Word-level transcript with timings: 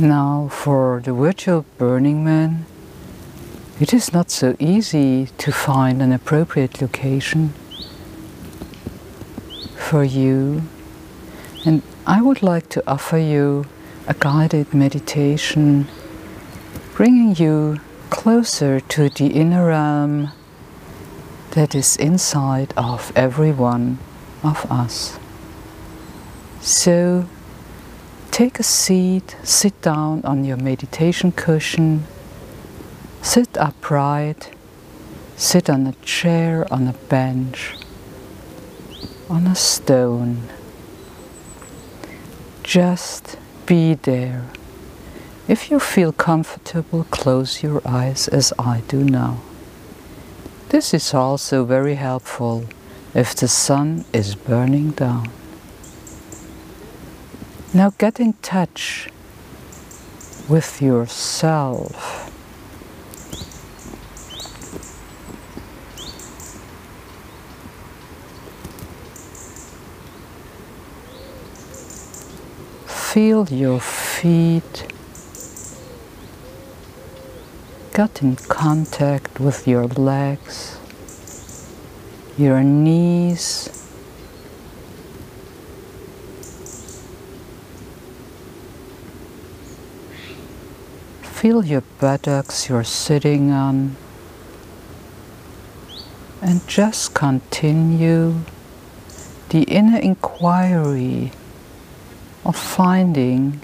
Now, 0.00 0.48
for 0.50 1.02
the 1.04 1.12
virtual 1.12 1.66
Burning 1.76 2.24
Man, 2.24 2.64
it 3.78 3.92
is 3.92 4.14
not 4.14 4.30
so 4.30 4.56
easy 4.58 5.28
to 5.36 5.52
find 5.52 6.00
an 6.00 6.10
appropriate 6.10 6.80
location 6.80 7.52
for 9.76 10.02
you, 10.02 10.62
and 11.66 11.82
I 12.06 12.22
would 12.22 12.42
like 12.42 12.70
to 12.70 12.82
offer 12.86 13.18
you 13.18 13.66
a 14.08 14.14
guided 14.14 14.72
meditation 14.72 15.86
bringing 16.94 17.36
you 17.36 17.80
closer 18.08 18.80
to 18.80 19.10
the 19.10 19.26
inner 19.26 19.66
realm 19.66 20.30
that 21.50 21.74
is 21.74 21.98
inside 21.98 22.72
of 22.74 23.12
every 23.14 23.52
one 23.52 23.98
of 24.42 24.64
us. 24.72 25.18
So 26.62 27.26
take 28.40 28.58
a 28.58 28.62
seat, 28.62 29.36
sit 29.42 29.82
down 29.82 30.22
on 30.24 30.44
your 30.44 30.56
meditation 30.56 31.30
cushion, 31.30 32.02
sit 33.20 33.58
upright, 33.58 34.50
sit 35.36 35.68
on 35.68 35.86
a 35.86 35.92
chair, 36.00 36.66
on 36.72 36.88
a 36.88 36.94
bench, 37.10 37.74
on 39.28 39.46
a 39.46 39.54
stone. 39.54 40.48
Just 42.62 43.36
be 43.66 43.92
there. 43.92 44.46
If 45.46 45.70
you 45.70 45.78
feel 45.78 46.10
comfortable, 46.10 47.04
close 47.10 47.62
your 47.62 47.82
eyes 47.84 48.26
as 48.26 48.54
I 48.58 48.80
do 48.88 49.04
now. 49.04 49.42
This 50.70 50.94
is 50.94 51.12
also 51.12 51.66
very 51.66 51.96
helpful 51.96 52.64
if 53.12 53.34
the 53.34 53.48
sun 53.48 54.06
is 54.14 54.34
burning 54.34 54.92
down. 54.92 55.28
Now 57.72 57.90
get 57.98 58.18
in 58.20 58.32
touch 58.42 59.08
with 60.48 60.82
yourself. 60.82 62.26
Feel 72.86 73.46
your 73.48 73.80
feet 73.80 74.86
Get 77.92 78.22
in 78.22 78.36
contact 78.36 79.40
with 79.40 79.66
your 79.66 79.86
legs, 79.88 80.78
your 82.38 82.62
knees, 82.62 83.79
Feel 91.40 91.64
your 91.64 91.80
buttocks 91.98 92.68
you're 92.68 92.84
sitting 92.84 93.50
on 93.50 93.96
and 96.42 96.68
just 96.68 97.14
continue 97.14 98.40
the 99.48 99.62
inner 99.62 99.98
inquiry 99.98 101.32
of 102.44 102.54
finding 102.54 103.58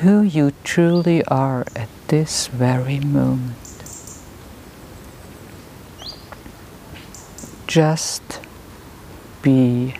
who 0.00 0.22
you 0.22 0.54
truly 0.64 1.22
are 1.26 1.66
at 1.76 1.90
this 2.06 2.46
very 2.46 3.00
moment. 3.00 3.58
Just 7.66 8.40
be. 9.42 9.94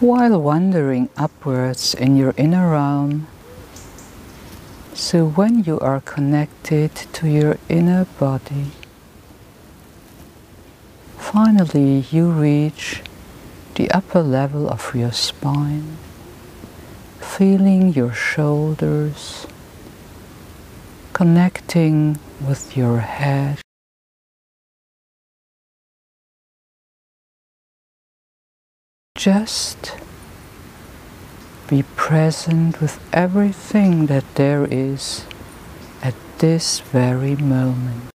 While 0.00 0.40
wandering 0.40 1.08
upwards 1.16 1.94
in 1.94 2.16
your 2.16 2.34
inner 2.36 2.70
realm, 2.70 3.26
so 4.94 5.26
when 5.26 5.64
you 5.64 5.78
are 5.80 6.00
connected 6.00 6.94
to 7.14 7.28
your 7.28 7.58
inner 7.68 8.06
body, 8.18 8.72
Finally, 11.32 12.06
you 12.10 12.30
reach 12.30 13.02
the 13.74 13.90
upper 13.90 14.22
level 14.22 14.66
of 14.66 14.94
your 14.94 15.12
spine, 15.12 15.98
feeling 17.20 17.92
your 17.92 18.14
shoulders, 18.14 19.46
connecting 21.12 22.18
with 22.40 22.78
your 22.78 23.00
head. 23.00 23.60
Just 29.18 29.96
be 31.68 31.82
present 31.96 32.80
with 32.80 33.00
everything 33.12 34.06
that 34.06 34.22
there 34.36 34.64
is 34.70 35.24
at 36.04 36.14
this 36.38 36.78
very 36.78 37.34
moment. 37.34 38.10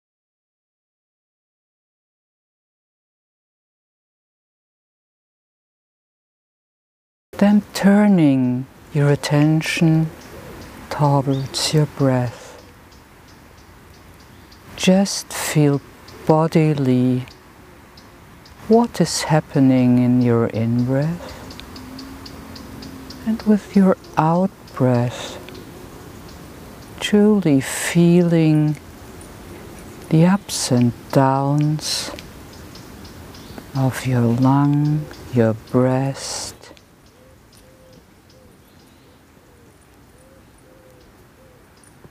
Then 7.33 7.63
turning 7.73 8.65
your 8.93 9.11
attention 9.11 10.09
towards 10.89 11.73
your 11.73 11.87
breath. 11.97 12.63
Just 14.77 15.33
feel 15.33 15.81
bodily 16.25 17.25
what 18.69 19.01
is 19.01 19.23
happening 19.23 19.99
in 19.99 20.21
your 20.21 20.47
in 20.47 20.85
breath 20.85 21.33
and 23.27 23.41
with 23.43 23.75
your 23.75 23.97
out 24.17 24.51
breath, 24.73 25.37
truly 26.99 27.59
feeling 27.59 28.77
the 30.09 30.25
ups 30.25 30.71
and 30.71 30.93
downs 31.11 32.09
of 33.75 34.05
your 34.05 34.21
lung, 34.21 35.05
your 35.33 35.55
breast, 35.71 36.55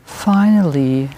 finally, 0.04 1.08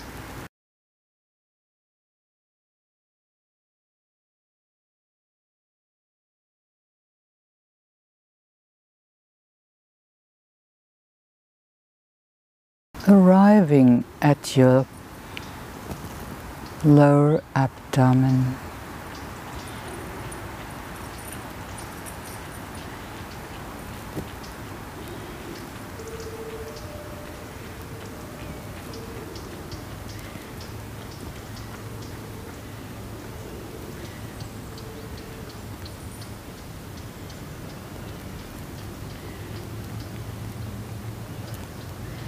arriving 13.06 14.04
at 14.22 14.56
your 14.56 14.86
lower 16.84 17.42
abdomen. 17.54 18.56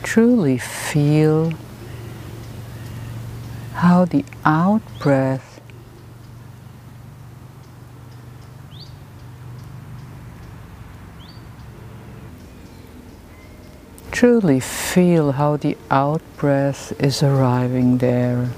Truly 0.07 0.57
feel 0.57 1.53
how 3.75 4.05
the 4.05 4.25
out 4.45 4.81
breath 5.01 5.61
truly 14.13 14.61
feel 14.61 15.33
how 15.33 15.57
the 15.57 15.77
out 15.91 16.23
breath 16.37 16.93
is 17.01 17.23
arriving 17.23 17.99
there. 17.99 18.49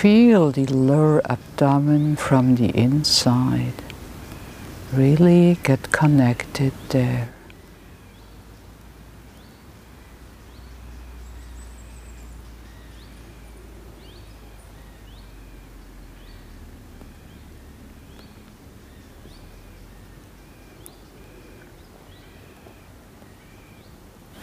feel 0.00 0.52
the 0.52 0.64
lower 0.66 1.20
abdomen 1.28 2.14
from 2.14 2.54
the 2.54 2.68
inside. 2.68 3.74
Really 4.92 5.58
get 5.64 5.90
connected 5.90 6.72
there. 6.90 7.34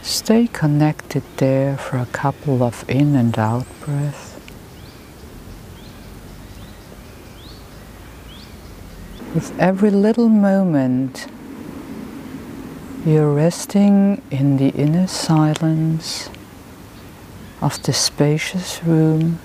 Stay 0.01 0.47
connected 0.47 1.23
there 1.37 1.77
for 1.77 1.97
a 1.97 2.05
couple 2.07 2.61
of 2.61 2.83
in 2.89 3.15
and 3.15 3.39
out 3.39 3.65
breaths. 3.79 4.24
With 9.35 9.59
every 9.59 9.91
little 9.91 10.29
moment, 10.29 11.27
you're 13.05 13.33
resting 13.33 14.21
in 14.31 14.55
the 14.55 14.69
inner 14.69 15.07
silence 15.07 16.29
of 17.61 17.83
the 17.83 17.91
spacious 17.91 18.81
room. 18.85 19.39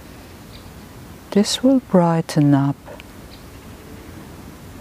This 1.33 1.65
will 1.65 1.81
brighten 1.81 2.55
up, 2.55 2.77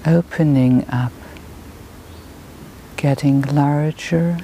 opening 0.05 0.87
up, 0.89 1.13
getting 2.95 3.41
larger. 3.41 4.37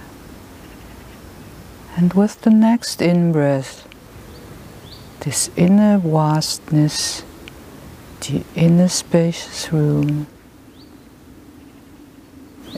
And 1.96 2.12
with 2.16 2.42
the 2.42 2.50
next 2.50 3.04
in 3.04 3.32
breath, 3.32 3.88
this 5.20 5.52
inner 5.56 6.00
vastness, 6.00 7.24
the 8.22 8.44
inner 8.56 8.88
spacious 8.88 9.72
room, 9.72 10.26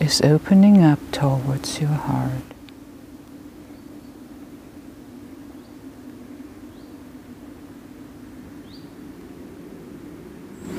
is 0.08 0.22
opening 0.22 0.82
up 0.82 1.00
towards 1.12 1.82
your 1.82 1.90
heart. 1.90 2.48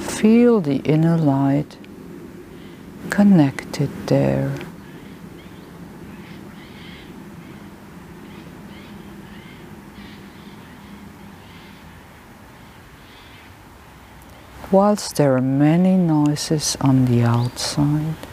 Feel 0.01 0.63
the 0.63 0.77
inner 0.77 1.19
light 1.19 1.77
connected 3.11 3.91
there. 4.07 4.51
Whilst 14.71 15.17
there 15.17 15.37
are 15.37 15.43
many 15.43 15.99
noises 15.99 16.79
on 16.81 17.05
the 17.05 17.25
outside, 17.25 18.28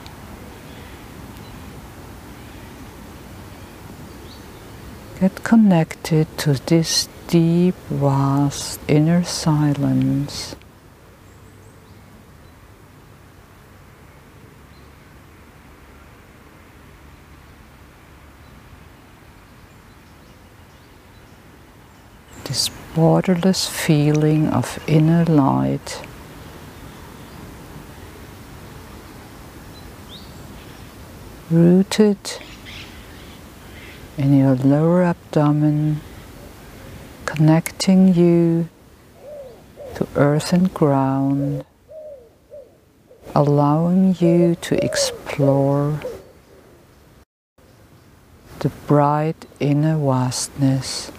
Get 5.26 5.44
connected 5.44 6.28
to 6.38 6.54
this 6.54 7.10
deep, 7.28 7.74
vast 7.90 8.80
inner 8.88 9.24
silence. 9.24 10.56
This 22.44 22.70
borderless 22.94 23.68
feeling 23.68 24.50
of 24.50 24.78
inner 24.86 25.26
light. 25.26 26.04
Rooted 31.50 32.45
in 34.18 34.38
your 34.38 34.56
lower 34.56 35.04
abdomen, 35.04 36.00
connecting 37.26 38.14
you 38.14 38.70
to 39.96 40.08
earth 40.16 40.54
and 40.54 40.74
ground, 40.74 41.66
allowing 43.34 44.16
you 44.20 44.56
to 44.56 44.84
explore 44.84 46.00
the 48.60 48.70
bright 48.88 49.46
inner 49.60 49.98
vastness 49.98 51.12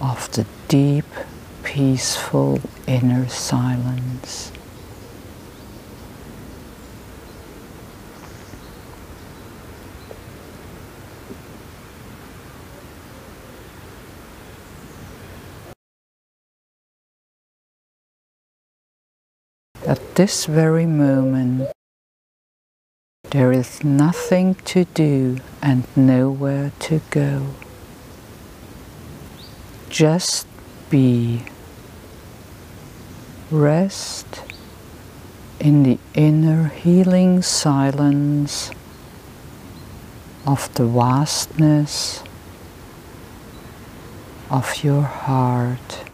of 0.00 0.30
the 0.32 0.46
deep, 0.68 1.04
peaceful 1.62 2.60
inner 2.86 3.28
silence. 3.28 4.51
At 19.84 20.14
this 20.14 20.46
very 20.46 20.86
moment, 20.86 21.68
there 23.30 23.50
is 23.50 23.82
nothing 23.82 24.54
to 24.66 24.84
do 24.84 25.38
and 25.60 25.84
nowhere 25.96 26.70
to 26.86 27.00
go. 27.10 27.48
Just 29.90 30.46
be. 30.88 31.42
Rest 33.50 34.42
in 35.58 35.82
the 35.82 35.98
inner 36.14 36.68
healing 36.68 37.42
silence 37.42 38.70
of 40.46 40.72
the 40.74 40.86
vastness 40.86 42.22
of 44.48 44.84
your 44.84 45.02
heart. 45.02 46.11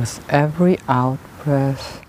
With 0.00 0.24
every 0.28 0.78
out 0.88 1.18
breath. 1.42 2.02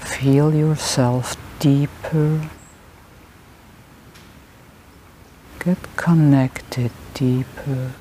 Feel 0.00 0.54
yourself 0.54 1.36
deeper. 1.58 2.48
Get 5.64 5.78
connected 5.96 6.92
deeper. 7.14 7.92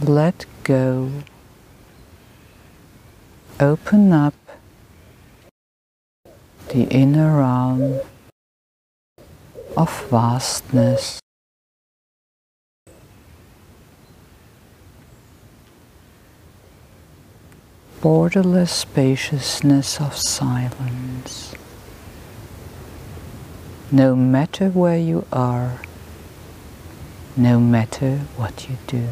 Let 0.00 0.44
go. 0.62 1.10
Open 3.58 4.12
up 4.12 4.34
the 6.68 6.82
inner 6.90 7.38
realm 7.38 8.00
of 9.76 9.90
vastness. 10.10 11.20
Borderless 18.06 18.68
spaciousness 18.70 20.00
of 20.00 20.16
silence. 20.16 21.52
No 23.90 24.14
matter 24.14 24.68
where 24.68 24.96
you 24.96 25.26
are, 25.32 25.80
no 27.36 27.58
matter 27.58 28.18
what 28.36 28.68
you 28.68 28.76
do. 28.86 29.08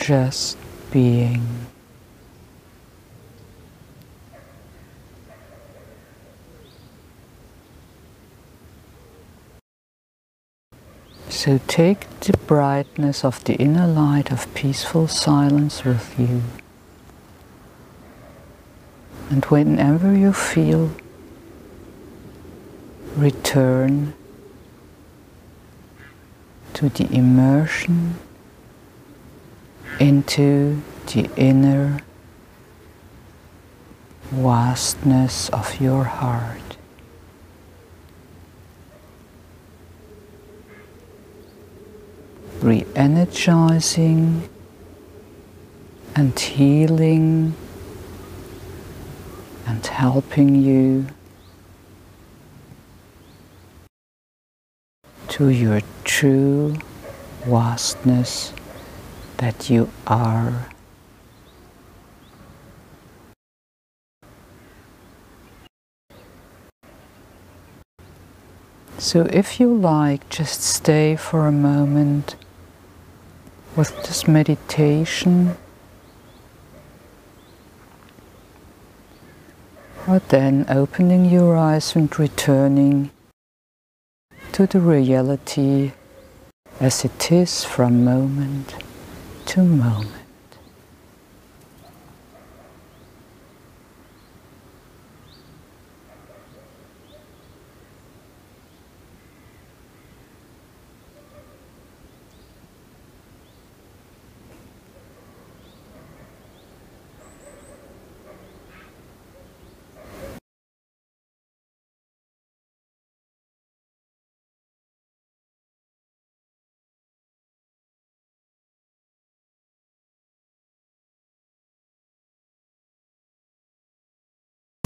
Just 0.00 0.56
being. 0.90 1.46
So 11.28 11.60
take 11.68 12.08
the 12.20 12.36
brightness 12.46 13.24
of 13.24 13.44
the 13.44 13.54
inner 13.54 13.86
light 13.86 14.32
of 14.32 14.52
peaceful 14.54 15.06
silence 15.06 15.84
with 15.84 16.18
you. 16.18 16.42
And 19.30 19.44
whenever 19.44 20.14
you 20.14 20.32
feel, 20.32 20.90
return 23.16 24.14
to 26.74 26.88
the 26.88 27.06
immersion 27.14 28.16
into 30.00 30.80
the 31.08 31.28
inner 31.36 32.00
vastness 34.30 35.50
of 35.50 35.78
your 35.80 36.04
heart. 36.04 36.76
Re 42.62 42.86
energizing 42.96 44.48
and 46.16 46.38
healing 46.38 47.54
and 49.66 49.86
helping 49.86 50.54
you 50.54 51.06
to 55.28 55.48
your 55.48 55.80
true 56.04 56.76
vastness 57.46 58.52
that 59.40 59.70
you 59.70 59.88
are. 60.06 60.68
So, 68.98 69.26
if 69.32 69.58
you 69.58 69.74
like, 69.74 70.28
just 70.28 70.60
stay 70.62 71.16
for 71.16 71.46
a 71.46 71.52
moment 71.52 72.36
with 73.74 73.96
this 74.04 74.28
meditation. 74.28 75.56
But 80.06 80.28
then 80.28 80.66
opening 80.68 81.24
your 81.24 81.56
eyes 81.56 81.96
and 81.96 82.10
returning 82.18 83.10
to 84.52 84.66
the 84.66 84.80
reality 84.80 85.92
as 86.78 87.06
it 87.06 87.32
is 87.32 87.64
from 87.64 88.04
moment 88.04 88.74
to 89.50 89.64
moment. 89.64 90.19